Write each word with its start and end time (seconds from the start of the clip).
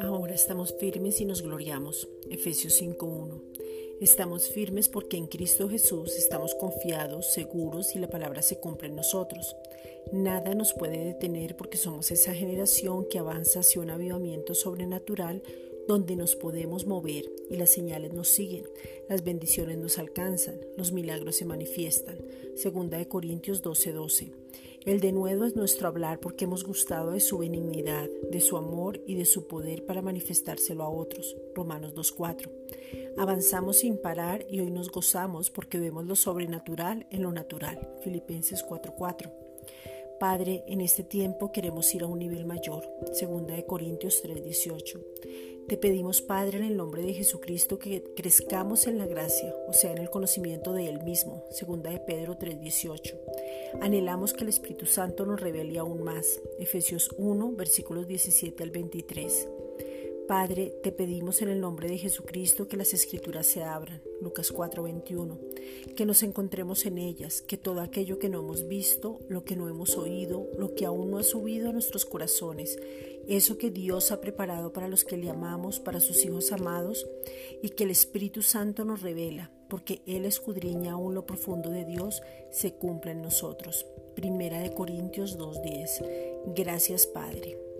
Ahora 0.00 0.34
estamos 0.34 0.74
firmes 0.78 1.20
y 1.20 1.24
nos 1.24 1.42
gloriamos. 1.42 2.08
Efesios 2.30 2.80
5.1. 2.80 3.42
Estamos 4.00 4.48
firmes 4.48 4.88
porque 4.88 5.16
en 5.16 5.26
Cristo 5.26 5.68
Jesús 5.68 6.16
estamos 6.16 6.54
confiados, 6.54 7.32
seguros 7.32 7.96
y 7.96 7.98
la 7.98 8.08
palabra 8.08 8.42
se 8.42 8.58
cumple 8.60 8.88
en 8.88 8.96
nosotros. 8.96 9.56
Nada 10.12 10.54
nos 10.54 10.72
puede 10.74 11.04
detener 11.04 11.56
porque 11.56 11.78
somos 11.78 12.10
esa 12.10 12.34
generación 12.34 13.06
que 13.08 13.18
avanza 13.18 13.60
hacia 13.60 13.80
un 13.82 13.90
avivamiento 13.90 14.54
sobrenatural 14.54 15.42
donde 15.86 16.16
nos 16.16 16.36
podemos 16.36 16.86
mover 16.86 17.24
y 17.50 17.56
las 17.56 17.70
señales 17.70 18.12
nos 18.12 18.28
siguen, 18.28 18.64
las 19.08 19.24
bendiciones 19.24 19.78
nos 19.78 19.98
alcanzan, 19.98 20.60
los 20.76 20.92
milagros 20.92 21.36
se 21.36 21.44
manifiestan. 21.44 22.18
Segunda 22.56 22.98
de 22.98 23.08
Corintios 23.08 23.62
12:12. 23.62 24.32
El 24.84 25.00
denuedo 25.00 25.46
es 25.46 25.56
nuestro 25.56 25.88
hablar 25.88 26.20
porque 26.20 26.44
hemos 26.44 26.62
gustado 26.62 27.10
de 27.10 27.18
su 27.18 27.38
benignidad, 27.38 28.08
de 28.30 28.40
su 28.40 28.56
amor 28.56 29.00
y 29.04 29.16
de 29.16 29.24
su 29.24 29.48
poder 29.48 29.84
para 29.84 30.00
manifestárselo 30.00 30.84
a 30.84 30.88
otros. 30.88 31.36
Romanos 31.54 31.94
2:4. 31.94 32.50
Avanzamos 33.18 33.78
sin 33.78 33.98
parar 33.98 34.46
y 34.48 34.60
hoy 34.60 34.70
nos 34.70 34.90
gozamos 34.90 35.50
porque 35.50 35.80
vemos 35.80 36.06
lo 36.06 36.14
sobrenatural 36.14 37.06
en 37.10 37.22
lo 37.22 37.32
natural. 37.32 37.80
Filipenses 38.04 38.62
4:4. 38.62 39.45
Padre, 40.18 40.64
en 40.66 40.80
este 40.80 41.04
tiempo 41.04 41.52
queremos 41.52 41.94
ir 41.94 42.02
a 42.02 42.06
un 42.06 42.18
nivel 42.18 42.46
mayor. 42.46 42.84
Segunda 43.12 43.54
de 43.54 43.66
Corintios 43.66 44.22
3:18. 44.22 45.00
Te 45.68 45.76
pedimos, 45.76 46.22
Padre, 46.22 46.58
en 46.58 46.64
el 46.64 46.76
nombre 46.76 47.02
de 47.02 47.12
Jesucristo, 47.12 47.78
que 47.78 48.02
crezcamos 48.14 48.86
en 48.86 48.98
la 48.98 49.06
gracia, 49.06 49.54
o 49.68 49.72
sea, 49.72 49.92
en 49.92 49.98
el 49.98 50.08
conocimiento 50.08 50.72
de 50.72 50.88
Él 50.88 51.02
mismo. 51.02 51.44
Segunda 51.50 51.90
de 51.90 51.98
Pedro 51.98 52.36
3:18. 52.38 53.18
Anhelamos 53.80 54.32
que 54.32 54.44
el 54.44 54.48
Espíritu 54.48 54.86
Santo 54.86 55.26
nos 55.26 55.40
revele 55.40 55.78
aún 55.78 56.02
más. 56.02 56.40
Efesios 56.58 57.10
1, 57.18 57.52
versículos 57.52 58.06
17 58.06 58.62
al 58.62 58.70
23. 58.70 59.48
Padre, 60.26 60.74
te 60.82 60.90
pedimos 60.90 61.40
en 61.42 61.50
el 61.50 61.60
nombre 61.60 61.88
de 61.88 61.98
Jesucristo 61.98 62.66
que 62.66 62.76
las 62.76 62.92
escrituras 62.92 63.46
se 63.46 63.62
abran, 63.62 64.02
Lucas 64.20 64.50
4:21, 64.50 65.38
que 65.94 66.04
nos 66.04 66.24
encontremos 66.24 66.84
en 66.84 66.98
ellas, 66.98 67.42
que 67.42 67.56
todo 67.56 67.80
aquello 67.80 68.18
que 68.18 68.28
no 68.28 68.40
hemos 68.40 68.66
visto, 68.66 69.20
lo 69.28 69.44
que 69.44 69.54
no 69.54 69.68
hemos 69.68 69.96
oído, 69.96 70.48
lo 70.58 70.74
que 70.74 70.84
aún 70.84 71.12
no 71.12 71.18
ha 71.18 71.22
subido 71.22 71.68
a 71.68 71.72
nuestros 71.72 72.04
corazones, 72.04 72.76
eso 73.28 73.56
que 73.56 73.70
Dios 73.70 74.10
ha 74.10 74.20
preparado 74.20 74.72
para 74.72 74.88
los 74.88 75.04
que 75.04 75.16
le 75.16 75.30
amamos, 75.30 75.78
para 75.78 76.00
sus 76.00 76.24
hijos 76.24 76.50
amados, 76.50 77.06
y 77.62 77.70
que 77.70 77.84
el 77.84 77.90
Espíritu 77.90 78.42
Santo 78.42 78.84
nos 78.84 79.02
revela, 79.02 79.52
porque 79.68 80.02
Él 80.06 80.24
escudriña 80.24 80.94
aún 80.94 81.14
lo 81.14 81.24
profundo 81.24 81.70
de 81.70 81.84
Dios, 81.84 82.20
se 82.50 82.72
cumpla 82.72 83.12
en 83.12 83.22
nosotros. 83.22 83.86
Primera 84.16 84.58
de 84.58 84.74
Corintios 84.74 85.38
2:10. 85.38 86.02
Gracias 86.56 87.06
Padre. 87.06 87.75